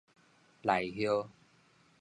[0.65, 1.29] 鶆鴞